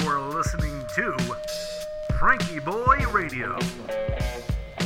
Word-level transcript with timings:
You're 0.00 0.20
listening 0.20 0.86
to 0.94 1.12
FrankieBoi 2.12 3.12
Radio. 3.12 3.58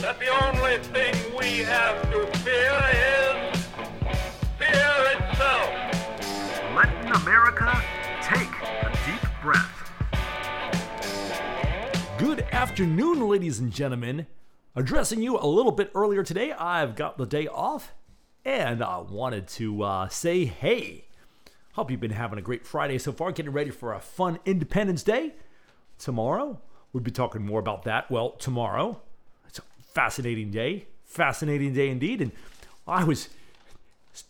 that 0.00 0.18
the 0.18 0.26
only 0.44 0.78
thing 0.78 1.14
we 1.38 1.58
have 1.58 2.02
to 2.10 2.26
fear 2.38 2.74
is 2.90 3.66
fear 4.58 4.96
itself. 5.14 5.70
Letting 6.74 7.12
America 7.22 7.80
take 8.20 8.50
a 8.82 8.90
deep 9.06 9.30
breath. 9.40 9.92
Good 12.18 12.40
afternoon, 12.50 13.28
ladies 13.28 13.60
and 13.60 13.70
gentlemen. 13.70 14.26
Addressing 14.74 15.22
you 15.22 15.38
a 15.38 15.46
little 15.46 15.70
bit 15.70 15.92
earlier 15.94 16.24
today, 16.24 16.50
I've 16.50 16.96
got 16.96 17.16
the 17.16 17.26
day 17.26 17.46
off 17.46 17.94
and 18.44 18.82
I 18.82 18.98
wanted 18.98 19.46
to 19.48 19.82
uh, 19.84 20.08
say 20.08 20.46
hey. 20.46 21.05
Hope 21.76 21.90
you've 21.90 22.00
been 22.00 22.10
having 22.10 22.38
a 22.38 22.42
great 22.42 22.66
Friday 22.66 22.96
so 22.96 23.12
far, 23.12 23.32
getting 23.32 23.52
ready 23.52 23.70
for 23.70 23.92
a 23.92 24.00
fun 24.00 24.38
Independence 24.46 25.02
Day. 25.02 25.34
Tomorrow, 25.98 26.58
we'll 26.90 27.02
be 27.02 27.10
talking 27.10 27.44
more 27.44 27.60
about 27.60 27.82
that. 27.82 28.10
Well, 28.10 28.30
tomorrow, 28.30 29.02
it's 29.46 29.58
a 29.58 29.62
fascinating 29.92 30.50
day. 30.50 30.86
Fascinating 31.04 31.74
day 31.74 31.90
indeed. 31.90 32.22
And 32.22 32.32
I 32.88 33.04
was 33.04 33.28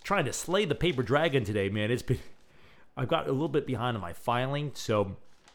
trying 0.02 0.24
to 0.24 0.32
slay 0.32 0.64
the 0.64 0.74
paper 0.74 1.04
dragon 1.04 1.45
today, 1.45 1.68
man. 1.68 1.92
It's 1.92 2.02
been, 2.02 2.18
I've 2.96 3.06
got 3.06 3.28
a 3.28 3.32
little 3.32 3.46
bit 3.46 3.65
behind 3.65 3.96
on 3.96 4.01
my 4.01 4.12
filing, 4.12 4.73
so 4.74 5.15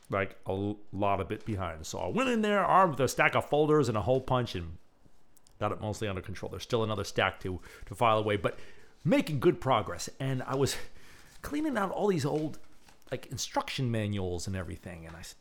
like 0.10 0.38
a 0.46 0.74
lot 0.94 1.20
of 1.20 1.28
bit 1.28 1.46
behind. 1.46 1.86
So 1.86 2.00
I 2.00 2.08
went 2.08 2.30
in 2.30 2.42
there 2.42 2.64
armed 2.64 2.92
with 2.92 3.02
a 3.02 3.10
stack 3.10 3.36
of 3.36 3.50
folders 3.50 3.90
and 3.90 3.98
a 3.98 4.02
hole 4.02 4.22
punch 4.22 4.56
and 4.56 4.78
got 5.60 5.74
it 5.74 5.82
mostly 5.82 6.08
under 6.08 6.22
control. 6.22 6.50
There's 6.52 6.64
still 6.64 6.86
another 6.86 7.04
stack 7.04 7.42
to 7.42 7.60
to 7.88 7.96
file 7.96 8.18
away, 8.18 8.38
but 8.38 8.58
making 9.04 9.42
good 9.42 9.60
progress. 9.60 10.10
And 10.22 10.42
I 10.44 10.56
was 10.56 10.78
cleaning 11.42 11.78
out 11.78 11.92
all 11.92 12.08
these 12.08 12.26
old 12.26 12.60
like 13.12 13.28
instruction 13.28 13.92
manuals 13.92 14.48
and 14.48 14.56
everything, 14.56 15.06
and 15.06 15.16
I 15.16 15.22
said. 15.22 15.38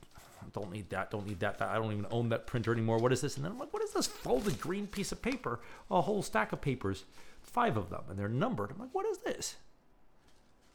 Don't 0.53 0.73
need 0.73 0.91
that. 0.91 1.11
Don't 1.11 1.27
need 1.27 1.41
that, 1.41 1.59
that. 1.59 1.69
I 1.69 1.77
don't 1.77 1.93
even 1.93 2.07
own 2.11 2.31
that 2.31 2.47
printer 2.47 2.73
anymore. 2.73 2.99
What 2.99 3.13
is 3.13 3.21
this? 3.21 3.37
And 3.37 3.45
then 3.45 3.53
I'm 3.53 3.59
like, 3.59 3.73
what 3.73 3.83
is 3.83 3.93
this 3.93 4.07
folded 4.07 4.61
green 4.61 4.87
piece 4.87 5.13
of 5.13 5.23
paper? 5.23 5.61
A 5.91 6.01
whole 6.01 6.23
stack 6.23 6.53
of 6.53 6.61
papers, 6.61 7.05
five 7.43 7.77
of 7.77 7.91
them, 7.91 8.03
and 8.09 8.19
they're 8.19 8.29
numbered. 8.29 8.71
I'm 8.71 8.79
like, 8.79 8.93
what 8.93 9.07
is 9.07 9.19
this? 9.19 9.57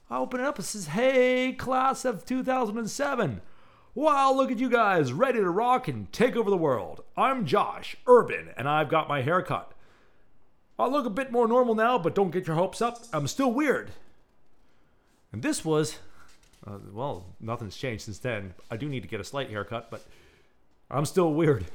I 0.10 0.18
open 0.18 0.40
it 0.40 0.46
up. 0.46 0.60
It 0.60 0.64
says, 0.64 0.88
"Hey, 0.88 1.52
class 1.54 2.06
of 2.06 2.26
2007." 2.26 3.42
Wow, 3.96 4.34
look 4.34 4.52
at 4.52 4.60
you 4.60 4.70
guys, 4.70 5.14
ready 5.14 5.40
to 5.40 5.50
rock 5.50 5.88
and 5.88 6.12
take 6.12 6.36
over 6.36 6.50
the 6.50 6.58
world. 6.58 7.04
I'm 7.18 7.46
Josh 7.46 7.96
Urban, 8.06 8.50
and 8.58 8.68
I've 8.68 8.90
got 8.90 9.08
my 9.08 9.22
haircut. 9.22 9.72
I 10.78 10.88
look 10.88 11.06
a 11.06 11.10
bit 11.10 11.32
more 11.32 11.48
normal 11.48 11.74
now, 11.74 11.98
but 11.98 12.14
don't 12.14 12.32
get 12.32 12.46
your 12.46 12.58
hopes 12.58 12.82
up. 12.82 13.00
I'm 13.14 13.28
still 13.28 13.52
weird. 13.52 13.92
And 15.36 15.44
this 15.44 15.66
was, 15.66 16.00
uh, 16.66 16.78
well, 16.94 17.26
nothing's 17.42 17.76
changed 17.76 18.06
since 18.06 18.20
then. 18.20 18.54
I 18.72 18.78
do 18.78 18.88
need 18.88 19.02
to 19.02 19.10
get 19.10 19.20
a 19.20 19.24
slight 19.26 19.50
haircut, 19.50 19.92
but 19.92 20.02
I'm 20.90 21.04
still 21.04 21.34
weird. 21.34 21.66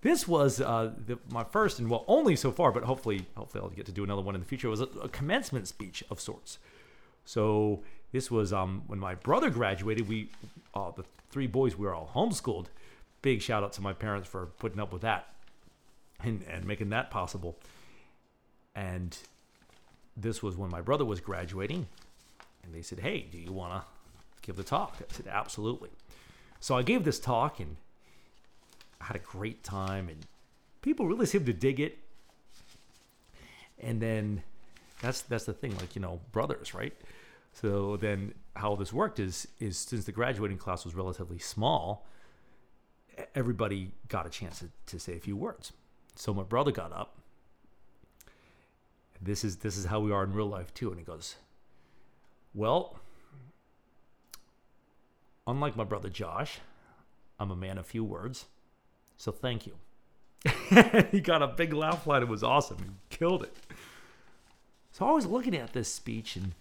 This 0.00 0.26
was 0.26 0.58
uh, 0.58 0.92
the, 1.06 1.18
my 1.30 1.44
first 1.44 1.80
and 1.80 1.90
well, 1.90 2.06
only 2.08 2.34
so 2.34 2.50
far, 2.50 2.72
but 2.72 2.84
hopefully, 2.84 3.26
hopefully 3.36 3.62
I'll 3.62 3.68
get 3.68 3.84
to 3.84 3.92
do 3.92 4.04
another 4.04 4.22
one 4.22 4.34
in 4.34 4.40
the 4.40 4.46
future. 4.46 4.68
It 4.68 4.70
was 4.70 4.80
a, 4.80 4.88
a 5.02 5.08
commencement 5.10 5.68
speech 5.68 6.02
of 6.10 6.18
sorts. 6.18 6.56
So 7.26 7.82
this 8.10 8.30
was 8.30 8.54
um, 8.54 8.84
when 8.86 8.98
my 8.98 9.16
brother 9.16 9.50
graduated. 9.50 10.08
We, 10.08 10.30
uh, 10.74 10.92
the 10.92 11.04
three 11.30 11.46
boys, 11.46 11.76
we 11.76 11.84
were 11.84 11.94
all 11.94 12.10
homeschooled. 12.14 12.68
Big 13.20 13.42
shout 13.42 13.62
out 13.62 13.74
to 13.74 13.82
my 13.82 13.92
parents 13.92 14.26
for 14.26 14.46
putting 14.46 14.80
up 14.80 14.94
with 14.94 15.02
that 15.02 15.34
and, 16.24 16.42
and 16.50 16.64
making 16.64 16.88
that 16.88 17.10
possible. 17.10 17.58
And 18.74 19.14
this 20.16 20.42
was 20.42 20.56
when 20.56 20.70
my 20.70 20.80
brother 20.80 21.04
was 21.04 21.20
graduating, 21.20 21.86
and 22.68 22.76
they 22.76 22.82
said, 22.82 23.00
"Hey, 23.00 23.26
do 23.30 23.38
you 23.38 23.50
want 23.50 23.72
to 23.72 23.88
give 24.42 24.56
the 24.56 24.62
talk?" 24.62 24.96
I 25.00 25.04
said, 25.12 25.26
"Absolutely." 25.26 25.90
So 26.60 26.76
I 26.76 26.82
gave 26.82 27.04
this 27.04 27.18
talk, 27.18 27.60
and 27.60 27.76
I 29.00 29.04
had 29.04 29.16
a 29.16 29.20
great 29.20 29.64
time, 29.64 30.08
and 30.08 30.26
people 30.82 31.06
really 31.06 31.26
seemed 31.26 31.46
to 31.46 31.52
dig 31.52 31.80
it. 31.80 31.98
And 33.80 34.02
then 34.02 34.42
that's 35.00 35.22
that's 35.22 35.44
the 35.44 35.54
thing, 35.54 35.76
like 35.78 35.96
you 35.96 36.02
know, 36.02 36.20
brothers, 36.32 36.74
right? 36.74 36.94
So 37.54 37.96
then 37.96 38.34
how 38.54 38.76
this 38.76 38.92
worked 38.92 39.18
is 39.18 39.48
is 39.60 39.78
since 39.78 40.04
the 40.04 40.12
graduating 40.12 40.58
class 40.58 40.84
was 40.84 40.94
relatively 40.94 41.38
small, 41.38 42.06
everybody 43.34 43.92
got 44.08 44.26
a 44.26 44.30
chance 44.30 44.58
to, 44.58 44.68
to 44.86 44.98
say 44.98 45.16
a 45.16 45.20
few 45.20 45.36
words. 45.36 45.72
So 46.16 46.34
my 46.34 46.42
brother 46.42 46.72
got 46.72 46.92
up. 46.92 47.14
This 49.20 49.44
is 49.44 49.56
this 49.56 49.76
is 49.76 49.86
how 49.86 50.00
we 50.00 50.12
are 50.12 50.22
in 50.24 50.32
real 50.32 50.48
life 50.48 50.74
too, 50.74 50.90
and 50.90 50.98
he 50.98 51.04
goes, 51.04 51.36
"Well, 52.58 52.98
unlike 55.46 55.76
my 55.76 55.84
brother 55.84 56.08
Josh, 56.08 56.58
I'm 57.38 57.52
a 57.52 57.56
man 57.56 57.78
of 57.78 57.86
few 57.86 58.02
words, 58.02 58.46
so 59.16 59.30
thank 59.30 59.64
you." 59.64 59.76
he 61.12 61.20
got 61.20 61.40
a 61.40 61.46
big 61.46 61.72
laugh 61.72 62.06
line. 62.06 62.22
It 62.22 62.28
was 62.28 62.42
awesome. 62.42 62.78
He 62.78 63.16
killed 63.16 63.44
it. 63.44 63.54
So 64.90 65.06
I 65.06 65.12
was 65.12 65.26
looking 65.26 65.54
at 65.54 65.72
this 65.72 65.92
speech 65.92 66.34
and 66.34 66.54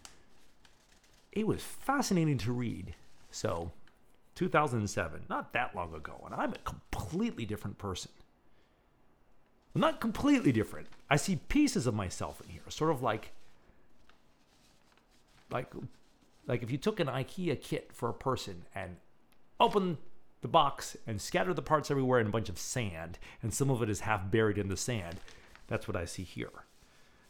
it 1.31 1.47
was 1.47 1.63
fascinating 1.63 2.37
to 2.39 2.51
read. 2.51 2.93
So, 3.31 3.71
2007, 4.35 5.25
not 5.29 5.53
that 5.53 5.75
long 5.75 5.93
ago, 5.93 6.21
and 6.25 6.35
I'm 6.35 6.53
a 6.53 6.59
completely 6.59 7.45
different 7.45 7.79
person. 7.79 8.11
Not 9.73 9.99
completely 9.99 10.51
different. 10.51 10.87
I 11.09 11.17
see 11.17 11.35
pieces 11.35 11.87
of 11.87 11.93
myself 11.93 12.41
in 12.41 12.49
here, 12.49 12.61
sort 12.69 12.91
of 12.91 13.01
like 13.03 13.31
like 15.49 15.67
like 16.47 16.63
if 16.63 16.71
you 16.71 16.77
took 16.77 16.99
an 16.99 17.07
IKEA 17.07 17.61
kit 17.61 17.91
for 17.93 18.09
a 18.09 18.13
person 18.13 18.63
and 18.73 18.97
open 19.59 19.97
the 20.41 20.47
box 20.47 20.95
and 21.05 21.21
scatter 21.21 21.53
the 21.53 21.61
parts 21.61 21.91
everywhere 21.91 22.19
in 22.19 22.27
a 22.27 22.31
bunch 22.31 22.49
of 22.49 22.57
sand, 22.57 23.17
and 23.41 23.53
some 23.53 23.69
of 23.69 23.81
it 23.81 23.89
is 23.89 24.01
half 24.01 24.29
buried 24.29 24.57
in 24.57 24.69
the 24.69 24.77
sand. 24.77 25.17
That's 25.67 25.87
what 25.87 25.97
I 25.97 26.05
see 26.05 26.23
here. 26.23 26.51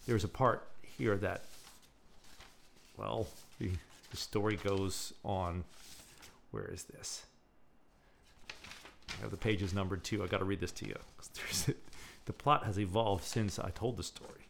There's 0.06 0.24
a 0.24 0.30
part 0.30 0.68
here 0.82 1.18
that 1.18 1.44
well, 2.98 3.28
the, 3.60 3.72
the 4.12 4.18
story 4.18 4.58
goes 4.58 5.14
on. 5.24 5.64
Where 6.52 6.66
is 6.66 6.84
this? 6.84 7.26
I 8.50 9.22
have 9.22 9.32
the 9.32 9.38
pages 9.38 9.74
numbered 9.74 10.04
too. 10.04 10.24
I 10.24 10.28
got 10.28 10.40
to 10.40 10.46
read 10.46 10.60
this 10.60 10.72
to 10.74 10.88
you. 10.88 10.98
there's 11.36 11.70
the 12.26 12.34
plot 12.34 12.66
has 12.66 12.80
evolved 12.80 13.24
since 13.24 13.60
I 13.60 13.70
told 13.70 13.98
the 13.98 14.04
story, 14.04 14.48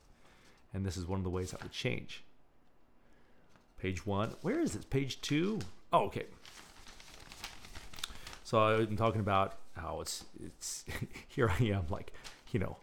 and 0.73 0.85
this 0.85 0.97
is 0.97 1.05
one 1.05 1.19
of 1.19 1.23
the 1.23 1.29
ways 1.29 1.53
I 1.53 1.61
would 1.61 1.71
change. 1.71 2.23
Page 3.79 4.05
one. 4.05 4.35
Where 4.41 4.59
is 4.59 4.73
this? 4.73 4.85
Page 4.85 5.21
two. 5.21 5.59
Oh, 5.93 6.05
okay. 6.05 6.25
So 8.43 8.59
I'm 8.59 8.97
talking 8.97 9.21
about 9.21 9.57
how 9.75 10.01
it's 10.01 10.25
it's 10.43 10.85
here 11.27 11.49
I 11.49 11.63
am 11.65 11.85
like, 11.89 12.11
you 12.51 12.59
know, 12.59 12.77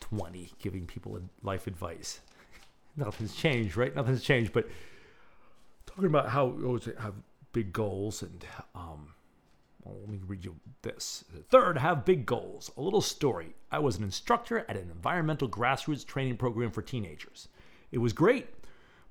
20 0.00 0.50
giving 0.60 0.86
people 0.86 1.18
life 1.42 1.66
advice. 1.66 2.20
Nothing's 2.96 3.34
changed, 3.34 3.76
right? 3.76 3.94
Nothing's 3.94 4.22
changed, 4.22 4.52
but 4.52 4.68
talking 5.86 6.06
about 6.06 6.28
how 6.28 6.54
always 6.64 6.88
have 7.00 7.14
big 7.52 7.72
goals 7.72 8.22
and 8.22 8.44
um 8.74 9.14
well, 9.84 9.96
let 10.00 10.10
me 10.10 10.20
read 10.26 10.44
you 10.44 10.56
this. 10.82 11.24
Third, 11.48 11.78
have 11.78 12.04
big 12.04 12.26
goals. 12.26 12.70
A 12.76 12.82
little 12.82 13.00
story. 13.00 13.54
I 13.72 13.78
was 13.78 13.96
an 13.96 14.04
instructor 14.04 14.58
at 14.68 14.76
an 14.76 14.90
environmental 14.90 15.48
grassroots 15.48 16.04
training 16.04 16.36
program 16.36 16.70
for 16.70 16.82
teenagers. 16.82 17.48
It 17.90 17.98
was 17.98 18.12
great. 18.12 18.48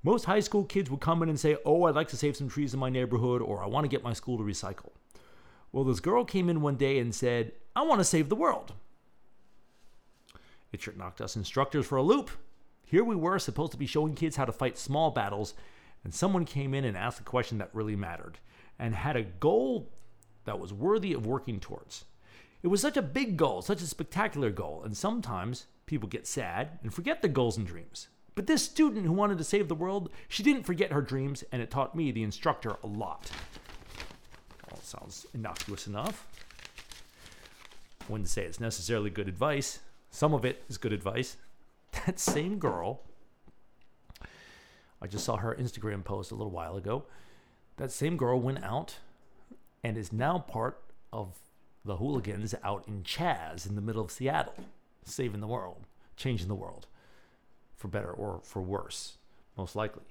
Most 0.02 0.26
high 0.26 0.40
school 0.40 0.64
kids 0.64 0.90
would 0.90 1.00
come 1.00 1.22
in 1.22 1.28
and 1.28 1.38
say, 1.38 1.56
Oh, 1.64 1.84
I'd 1.84 1.94
like 1.94 2.08
to 2.08 2.16
save 2.16 2.36
some 2.36 2.48
trees 2.48 2.72
in 2.72 2.80
my 2.80 2.90
neighborhood, 2.90 3.42
or 3.42 3.62
I 3.62 3.66
want 3.66 3.84
to 3.84 3.88
get 3.88 4.04
my 4.04 4.12
school 4.12 4.38
to 4.38 4.44
recycle. 4.44 4.90
Well, 5.72 5.84
this 5.84 6.00
girl 6.00 6.24
came 6.24 6.48
in 6.48 6.60
one 6.60 6.76
day 6.76 6.98
and 6.98 7.14
said, 7.14 7.52
I 7.74 7.82
want 7.82 8.00
to 8.00 8.04
save 8.04 8.28
the 8.28 8.36
world. 8.36 8.72
It 10.72 10.80
sure 10.80 10.94
knocked 10.94 11.20
us 11.20 11.36
instructors 11.36 11.86
for 11.86 11.96
a 11.96 12.02
loop. 12.02 12.30
Here 12.84 13.04
we 13.04 13.16
were 13.16 13.38
supposed 13.38 13.72
to 13.72 13.78
be 13.78 13.86
showing 13.86 14.14
kids 14.14 14.36
how 14.36 14.44
to 14.44 14.52
fight 14.52 14.78
small 14.78 15.10
battles, 15.10 15.54
and 16.04 16.14
someone 16.14 16.44
came 16.44 16.74
in 16.74 16.84
and 16.84 16.96
asked 16.96 17.20
a 17.20 17.24
question 17.24 17.58
that 17.58 17.74
really 17.74 17.96
mattered 17.96 18.38
and 18.78 18.94
had 18.94 19.16
a 19.16 19.22
goal 19.22 19.90
that 20.44 20.58
was 20.58 20.72
worthy 20.72 21.12
of 21.12 21.26
working 21.26 21.60
towards. 21.60 22.04
It 22.62 22.68
was 22.68 22.80
such 22.80 22.96
a 22.96 23.02
big 23.02 23.36
goal, 23.36 23.62
such 23.62 23.82
a 23.82 23.86
spectacular 23.86 24.50
goal, 24.50 24.82
and 24.84 24.96
sometimes 24.96 25.66
people 25.86 26.08
get 26.08 26.26
sad 26.26 26.78
and 26.82 26.94
forget 26.94 27.20
their 27.20 27.30
goals 27.30 27.56
and 27.56 27.66
dreams. 27.66 28.08
But 28.38 28.46
this 28.46 28.62
student 28.62 29.04
who 29.04 29.10
wanted 29.10 29.38
to 29.38 29.42
save 29.42 29.66
the 29.66 29.74
world, 29.74 30.12
she 30.28 30.44
didn't 30.44 30.62
forget 30.62 30.92
her 30.92 31.02
dreams, 31.02 31.42
and 31.50 31.60
it 31.60 31.72
taught 31.72 31.96
me, 31.96 32.12
the 32.12 32.22
instructor, 32.22 32.76
a 32.84 32.86
lot. 32.86 33.32
Well, 34.70 34.80
sounds 34.80 35.26
innocuous 35.34 35.88
enough. 35.88 36.24
I 38.00 38.04
wouldn't 38.08 38.28
say 38.28 38.44
it's 38.44 38.60
necessarily 38.60 39.10
good 39.10 39.26
advice. 39.26 39.80
Some 40.12 40.34
of 40.34 40.44
it 40.44 40.62
is 40.68 40.78
good 40.78 40.92
advice. 40.92 41.36
That 42.06 42.20
same 42.20 42.60
girl, 42.60 43.00
I 45.02 45.08
just 45.08 45.24
saw 45.24 45.38
her 45.38 45.56
Instagram 45.56 46.04
post 46.04 46.30
a 46.30 46.36
little 46.36 46.52
while 46.52 46.76
ago. 46.76 47.06
That 47.76 47.90
same 47.90 48.16
girl 48.16 48.38
went 48.38 48.62
out 48.62 48.98
and 49.82 49.98
is 49.98 50.12
now 50.12 50.38
part 50.38 50.80
of 51.12 51.40
the 51.84 51.96
hooligans 51.96 52.54
out 52.62 52.86
in 52.86 53.02
CHAZ 53.02 53.66
in 53.66 53.74
the 53.74 53.82
middle 53.82 54.04
of 54.04 54.12
Seattle, 54.12 54.54
saving 55.04 55.40
the 55.40 55.48
world, 55.48 55.88
changing 56.16 56.46
the 56.46 56.54
world 56.54 56.86
for 57.78 57.88
better 57.88 58.10
or 58.10 58.40
for 58.42 58.60
worse, 58.60 59.16
most 59.56 59.74
likely. 59.74 60.04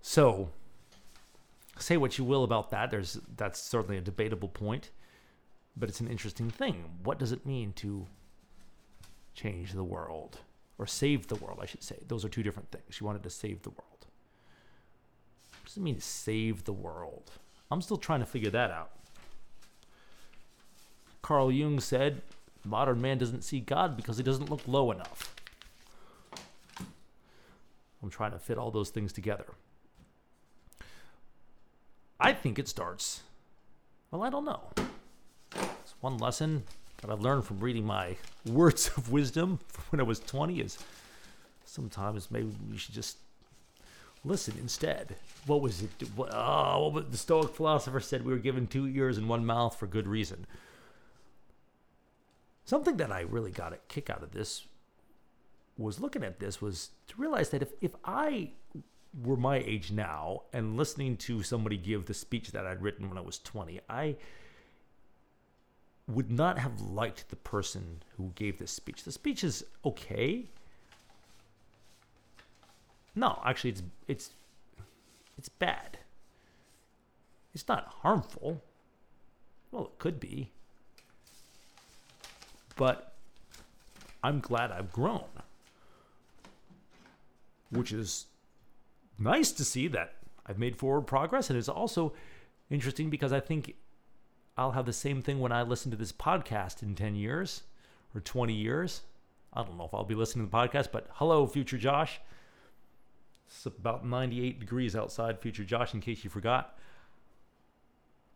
So, 0.00 0.48
say 1.78 1.96
what 1.96 2.18
you 2.18 2.24
will 2.24 2.42
about 2.42 2.70
that. 2.70 2.90
There's 2.90 3.20
that's 3.36 3.60
certainly 3.60 3.98
a 3.98 4.00
debatable 4.00 4.48
point, 4.48 4.90
but 5.76 5.88
it's 5.88 6.00
an 6.00 6.08
interesting 6.08 6.50
thing. 6.50 6.84
What 7.04 7.18
does 7.18 7.32
it 7.32 7.46
mean 7.46 7.72
to 7.74 8.06
change 9.34 9.72
the 9.72 9.84
world 9.84 10.38
or 10.78 10.86
save 10.86 11.28
the 11.28 11.36
world? 11.36 11.58
I 11.62 11.66
should 11.66 11.82
say 11.82 11.98
those 12.08 12.24
are 12.24 12.28
two 12.28 12.42
different 12.42 12.70
things. 12.70 12.84
She 12.90 13.04
wanted 13.04 13.22
to 13.22 13.30
save 13.30 13.62
the 13.62 13.70
world. 13.70 14.06
What 15.60 15.66
does 15.66 15.76
it 15.76 15.82
mean 15.82 15.96
to 15.96 16.00
save 16.00 16.64
the 16.64 16.72
world? 16.72 17.30
I'm 17.70 17.82
still 17.82 17.96
trying 17.96 18.20
to 18.20 18.26
figure 18.26 18.50
that 18.50 18.70
out. 18.70 18.90
Carl 21.22 21.50
Jung 21.50 21.80
said, 21.80 22.22
"Modern 22.64 23.00
man 23.00 23.18
doesn't 23.18 23.42
see 23.42 23.60
God 23.60 23.96
because 23.96 24.16
he 24.16 24.22
doesn't 24.22 24.50
look 24.50 24.66
low 24.66 24.90
enough." 24.90 25.33
I'm 28.04 28.10
trying 28.10 28.32
to 28.32 28.38
fit 28.38 28.58
all 28.58 28.70
those 28.70 28.90
things 28.90 29.14
together. 29.14 29.46
I 32.20 32.34
think 32.34 32.58
it 32.58 32.68
starts. 32.68 33.22
Well, 34.10 34.22
I 34.22 34.28
don't 34.28 34.44
know. 34.44 34.60
It's 35.54 35.94
one 36.02 36.18
lesson 36.18 36.64
that 37.00 37.10
I've 37.10 37.22
learned 37.22 37.46
from 37.46 37.60
reading 37.60 37.86
my 37.86 38.16
words 38.46 38.90
of 38.94 39.10
wisdom 39.10 39.58
from 39.68 39.84
when 39.88 40.00
I 40.00 40.02
was 40.02 40.20
20 40.20 40.60
is 40.60 40.78
sometimes 41.64 42.30
maybe 42.30 42.52
you 42.70 42.76
should 42.76 42.94
just 42.94 43.16
listen 44.22 44.54
instead. 44.60 45.16
What 45.46 45.62
was 45.62 45.82
it? 45.82 45.90
What, 46.14 46.28
oh, 46.34 46.88
what 46.88 47.10
the 47.10 47.16
Stoic 47.16 47.54
philosopher 47.54 48.00
said 48.00 48.26
we 48.26 48.34
were 48.34 48.38
given 48.38 48.66
two 48.66 48.86
ears 48.86 49.16
and 49.16 49.30
one 49.30 49.46
mouth 49.46 49.78
for 49.78 49.86
good 49.86 50.06
reason. 50.06 50.44
Something 52.66 52.98
that 52.98 53.10
I 53.10 53.22
really 53.22 53.50
got 53.50 53.72
a 53.72 53.78
kick 53.88 54.10
out 54.10 54.22
of 54.22 54.32
this 54.32 54.66
was 55.76 56.00
looking 56.00 56.22
at 56.22 56.38
this 56.38 56.60
was 56.60 56.90
to 57.08 57.14
realize 57.16 57.50
that 57.50 57.62
if, 57.62 57.72
if 57.80 57.92
I 58.04 58.52
were 59.22 59.36
my 59.36 59.56
age 59.58 59.92
now 59.92 60.42
and 60.52 60.76
listening 60.76 61.16
to 61.16 61.42
somebody 61.42 61.76
give 61.76 62.06
the 62.06 62.14
speech 62.14 62.52
that 62.52 62.66
I'd 62.66 62.82
written 62.82 63.08
when 63.08 63.18
I 63.18 63.22
was 63.22 63.38
20, 63.38 63.80
I 63.88 64.16
would 66.06 66.30
not 66.30 66.58
have 66.58 66.80
liked 66.80 67.30
the 67.30 67.36
person 67.36 68.02
who 68.16 68.32
gave 68.34 68.58
this 68.58 68.70
speech. 68.70 69.04
The 69.04 69.12
speech 69.12 69.42
is 69.42 69.64
okay. 69.84 70.46
No, 73.14 73.40
actually 73.44 73.70
it's 73.70 73.82
it's 74.08 74.30
it's 75.38 75.48
bad. 75.48 75.98
It's 77.54 77.66
not 77.68 77.86
harmful. 78.02 78.62
Well, 79.70 79.84
it 79.84 79.98
could 79.98 80.18
be. 80.18 80.50
But 82.76 83.14
I'm 84.22 84.40
glad 84.40 84.72
I've 84.72 84.92
grown. 84.92 85.24
Which 87.74 87.92
is 87.92 88.26
nice 89.18 89.52
to 89.52 89.64
see 89.64 89.88
that 89.88 90.14
I've 90.46 90.58
made 90.58 90.76
forward 90.76 91.02
progress. 91.02 91.50
And 91.50 91.58
it's 91.58 91.68
also 91.68 92.12
interesting 92.70 93.10
because 93.10 93.32
I 93.32 93.40
think 93.40 93.74
I'll 94.56 94.72
have 94.72 94.86
the 94.86 94.92
same 94.92 95.22
thing 95.22 95.40
when 95.40 95.52
I 95.52 95.62
listen 95.62 95.90
to 95.90 95.96
this 95.96 96.12
podcast 96.12 96.82
in 96.82 96.94
10 96.94 97.14
years 97.14 97.62
or 98.14 98.20
20 98.20 98.52
years. 98.54 99.02
I 99.52 99.62
don't 99.62 99.78
know 99.78 99.84
if 99.84 99.94
I'll 99.94 100.04
be 100.04 100.14
listening 100.14 100.46
to 100.46 100.50
the 100.50 100.56
podcast, 100.56 100.88
but 100.92 101.08
hello, 101.14 101.46
future 101.46 101.78
Josh. 101.78 102.20
It's 103.46 103.66
about 103.66 104.04
98 104.04 104.58
degrees 104.58 104.96
outside, 104.96 105.40
future 105.40 105.64
Josh, 105.64 105.94
in 105.94 106.00
case 106.00 106.24
you 106.24 106.30
forgot. 106.30 106.76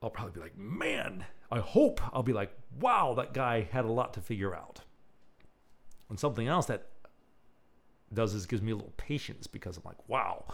I'll 0.02 0.10
probably 0.10 0.32
be 0.32 0.40
like, 0.40 0.56
man, 0.56 1.24
I 1.50 1.58
hope 1.58 2.00
I'll 2.14 2.22
be 2.22 2.32
like, 2.32 2.52
wow, 2.78 3.14
that 3.14 3.34
guy 3.34 3.68
had 3.72 3.84
a 3.84 3.90
lot 3.90 4.14
to 4.14 4.20
figure 4.20 4.54
out. 4.54 4.82
And 6.08 6.18
something 6.20 6.46
else 6.46 6.66
that 6.66 6.86
does 8.12 8.34
is 8.34 8.46
gives 8.46 8.62
me 8.62 8.72
a 8.72 8.76
little 8.76 8.94
patience 8.96 9.46
because 9.46 9.76
I'm 9.76 9.82
like, 9.84 10.08
wow, 10.08 10.44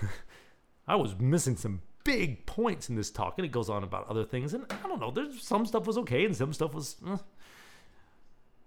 I 0.88 0.96
was 0.96 1.18
missing 1.18 1.56
some 1.56 1.80
big 2.04 2.46
points 2.46 2.88
in 2.88 2.96
this 2.96 3.10
talk, 3.10 3.34
and 3.38 3.44
it 3.44 3.52
goes 3.52 3.68
on 3.68 3.84
about 3.84 4.08
other 4.08 4.24
things, 4.24 4.54
and 4.54 4.64
I 4.70 4.88
don't 4.88 5.00
know, 5.00 5.10
there's 5.10 5.42
some 5.42 5.66
stuff 5.66 5.86
was 5.86 5.98
okay 5.98 6.24
and 6.24 6.34
some 6.34 6.52
stuff 6.52 6.74
was. 6.74 6.96
Eh. 7.06 7.16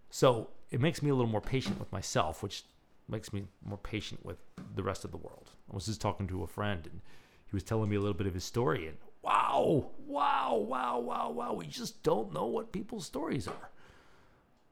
So 0.10 0.50
it 0.70 0.80
makes 0.80 1.02
me 1.02 1.10
a 1.10 1.16
little 1.16 1.32
more 1.32 1.42
patient 1.42 1.80
with 1.80 1.92
myself, 1.92 2.44
which 2.44 2.64
makes 3.08 3.34
me 3.34 3.46
more 3.66 3.78
patient 3.80 4.26
with 4.26 4.38
the 4.76 4.84
rest 4.84 5.04
of 5.04 5.12
the 5.12 5.18
world. 5.18 5.50
I 5.72 5.76
was 5.76 5.86
just 5.86 6.02
talking 6.02 6.28
to 6.28 6.44
a 6.44 6.48
friend, 6.48 6.86
and 6.86 7.02
he 7.50 7.56
was 7.56 7.64
telling 7.64 7.90
me 7.90 7.96
a 7.96 8.00
little 8.00 8.14
bit 8.14 8.28
of 8.28 8.34
his 8.34 8.44
story, 8.44 8.88
and 8.88 8.98
wow, 9.22 9.90
wow, 10.06 10.56
wow, 10.56 11.00
wow, 11.00 11.32
wow, 11.32 11.54
we 11.54 11.66
just 11.66 12.04
don't 12.04 12.34
know 12.34 12.46
what 12.46 12.72
people's 12.72 13.06
stories 13.06 13.48
are. 13.48 13.70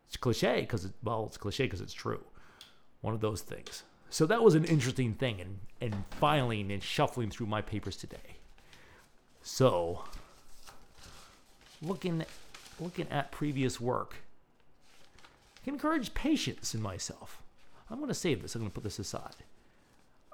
It's 0.08 0.18
cliche 0.18 0.62
because 0.62 0.86
it, 0.86 0.92
well, 1.04 1.26
it's 1.26 1.38
cliche 1.38 1.66
because 1.66 1.82
it's 1.82 1.94
true. 1.94 2.24
One 3.02 3.14
of 3.14 3.22
those 3.22 3.42
things. 3.42 3.84
So 4.10 4.26
that 4.26 4.44
was 4.44 4.56
an 4.56 4.66
interesting 4.66 5.14
thing 5.14 5.42
and 5.42 5.60
and 5.80 6.04
filing 6.12 6.72
and 6.72 6.84
shuffling 6.84 7.30
through 7.30 7.48
my 7.48 7.62
papers 7.62 7.96
today. 7.96 8.38
So 9.42 10.04
looking 11.82 12.26
looking 12.80 13.08
at 13.10 13.32
previous 13.32 13.80
work 13.80 14.18
can 15.64 15.76
encourage 15.76 16.14
patience 16.14 16.74
in 16.76 16.82
myself. 16.82 17.42
I'm 17.90 17.98
going 17.98 18.08
to 18.08 18.14
save 18.14 18.42
this. 18.42 18.56
I'm 18.56 18.62
going 18.62 18.72
to 18.72 18.74
put 18.74 18.84
this 18.84 19.00
aside. 19.00 19.36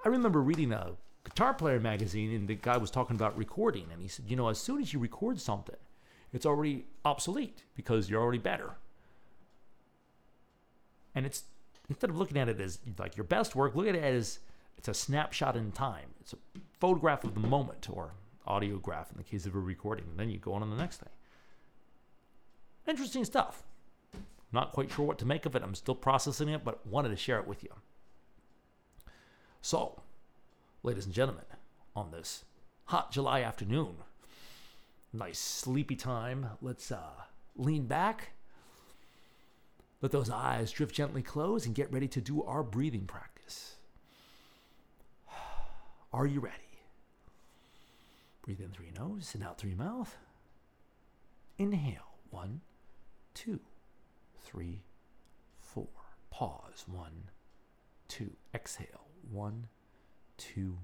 I 0.05 0.09
remember 0.09 0.41
reading 0.41 0.71
a 0.71 0.91
guitar 1.23 1.53
player 1.53 1.79
magazine 1.79 2.33
and 2.33 2.47
the 2.47 2.55
guy 2.55 2.77
was 2.77 2.91
talking 2.91 3.15
about 3.15 3.37
recording 3.37 3.87
and 3.91 4.01
he 4.01 4.07
said, 4.07 4.25
"You 4.27 4.35
know, 4.35 4.49
as 4.49 4.59
soon 4.59 4.81
as 4.81 4.93
you 4.93 4.99
record 4.99 5.39
something, 5.39 5.75
it's 6.33 6.45
already 6.45 6.85
obsolete 7.05 7.63
because 7.75 8.09
you're 8.09 8.21
already 8.21 8.37
better." 8.39 8.75
And 11.13 11.25
it's 11.25 11.43
instead 11.89 12.09
of 12.09 12.17
looking 12.17 12.37
at 12.37 12.49
it 12.49 12.59
as 12.59 12.79
like 12.97 13.17
your 13.17 13.23
best 13.23 13.55
work, 13.55 13.75
look 13.75 13.87
at 13.87 13.95
it 13.95 14.03
as 14.03 14.39
it's 14.77 14.87
a 14.87 14.93
snapshot 14.93 15.55
in 15.55 15.71
time. 15.71 16.09
It's 16.21 16.33
a 16.33 16.37
photograph 16.79 17.23
of 17.23 17.33
the 17.33 17.39
moment 17.39 17.87
or 17.91 18.13
audiograph 18.47 19.11
in 19.11 19.17
the 19.17 19.23
case 19.23 19.45
of 19.45 19.55
a 19.55 19.59
recording. 19.59 20.05
And 20.09 20.19
then 20.19 20.29
you 20.29 20.37
go 20.37 20.53
on 20.53 20.61
to 20.61 20.67
the 20.67 20.75
next 20.75 20.97
thing. 20.97 21.09
Interesting 22.87 23.25
stuff. 23.25 23.63
Not 24.51 24.71
quite 24.71 24.91
sure 24.91 25.05
what 25.05 25.17
to 25.19 25.25
make 25.25 25.45
of 25.45 25.55
it. 25.55 25.63
I'm 25.63 25.75
still 25.75 25.95
processing 25.95 26.47
it, 26.49 26.63
but 26.63 26.85
wanted 26.87 27.09
to 27.09 27.17
share 27.17 27.39
it 27.39 27.47
with 27.47 27.63
you. 27.63 27.69
So, 29.61 30.01
ladies 30.83 31.05
and 31.05 31.13
gentlemen, 31.13 31.43
on 31.95 32.11
this 32.11 32.45
hot 32.85 33.11
July 33.11 33.41
afternoon, 33.41 33.97
nice 35.11 35.39
sleepy 35.39 35.97
time, 35.97 36.47
let's 36.61 36.91
uh, 36.91 37.09
lean 37.57 37.87
back 37.87 38.31
let 40.01 40.11
those 40.11 40.29
eyes 40.29 40.71
drift 40.71 40.93
gently 40.93 41.23
close 41.23 41.65
and 41.65 41.73
get 41.73 41.91
ready 41.91 42.07
to 42.09 42.21
do 42.21 42.43
our 42.43 42.63
breathing 42.63 43.05
practice. 43.05 43.75
Are 46.13 46.27
you 46.27 46.39
ready? 46.39 46.55
Breathe 48.43 48.61
in 48.61 48.69
through 48.69 48.85
your 48.85 49.07
nose 49.07 49.31
and 49.33 49.43
out 49.43 49.57
through 49.57 49.71
your 49.71 49.79
mouth. 49.79 50.15
Inhale. 51.57 52.03
One, 52.29 52.61
two, 53.33 53.59
three, 54.41 54.83
four. 55.59 55.87
Pause. 56.29 56.85
One, 56.87 57.29
two. 58.07 58.31
Exhale. 58.53 59.07
One, 59.31 59.67
two, 60.37 60.77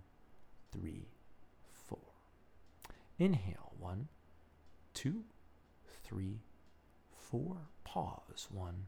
three, 0.71 1.05
four. 1.71 1.99
Inhale. 3.19 3.71
One, 3.79 4.07
two, 4.93 5.23
three, 6.03 6.39
four. 7.15 7.57
Pause. 7.83 8.47
One, 8.51 8.87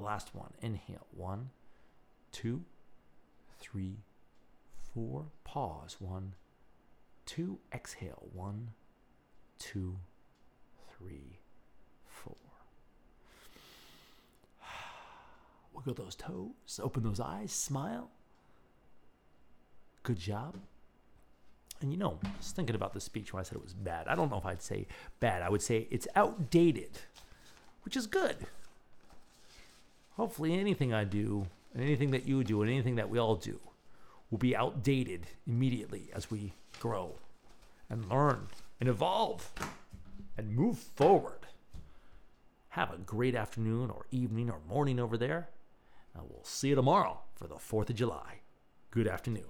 last 0.00 0.34
one. 0.34 0.52
Inhale. 0.60 1.06
One, 1.14 1.50
two, 2.30 2.64
three, 3.60 3.98
four. 4.94 5.26
Pause. 5.44 5.96
One, 6.00 6.34
two. 7.26 7.58
Exhale. 7.72 8.28
One, 8.32 8.70
two, 9.58 9.98
three, 10.96 11.38
four. 12.06 12.36
Wiggle 15.74 15.94
those 15.94 16.14
toes. 16.14 16.80
Open 16.82 17.02
those 17.02 17.20
eyes. 17.20 17.52
Smile. 17.52 18.10
Good 20.02 20.18
job. 20.18 20.56
And 21.80 21.92
you 21.92 21.98
know, 21.98 22.18
was 22.38 22.52
thinking 22.52 22.76
about 22.76 22.92
the 22.92 23.00
speech 23.00 23.32
when 23.32 23.40
I 23.40 23.42
said 23.42 23.56
it 23.56 23.62
was 23.62 23.74
bad. 23.74 24.06
I 24.06 24.14
don't 24.14 24.30
know 24.30 24.38
if 24.38 24.46
I'd 24.46 24.62
say 24.62 24.86
bad. 25.18 25.42
I 25.42 25.50
would 25.50 25.62
say 25.62 25.88
it's 25.90 26.06
outdated, 26.14 26.90
which 27.84 27.96
is 27.96 28.06
good 28.06 28.36
hopefully 30.16 30.58
anything 30.58 30.92
I 30.92 31.04
do, 31.04 31.46
and 31.74 31.82
anything 31.82 32.10
that 32.10 32.26
you 32.26 32.44
do, 32.44 32.62
and 32.62 32.70
anything 32.70 32.96
that 32.96 33.10
we 33.10 33.18
all 33.18 33.36
do 33.36 33.58
will 34.30 34.38
be 34.38 34.56
outdated 34.56 35.26
immediately 35.46 36.10
as 36.14 36.30
we 36.30 36.54
grow 36.80 37.16
and 37.88 38.08
learn 38.08 38.48
and 38.80 38.88
evolve 38.88 39.52
and 40.36 40.56
move 40.56 40.78
forward. 40.78 41.46
Have 42.70 42.92
a 42.92 42.98
great 42.98 43.34
afternoon 43.34 43.90
or 43.90 44.06
evening 44.10 44.50
or 44.50 44.60
morning 44.66 44.98
over 44.98 45.18
there. 45.18 45.50
And 46.14 46.24
we'll 46.28 46.44
see 46.44 46.68
you 46.68 46.74
tomorrow 46.74 47.20
for 47.34 47.46
the 47.46 47.56
4th 47.56 47.90
of 47.90 47.96
July. 47.96 48.40
Good 48.90 49.06
afternoon. 49.06 49.44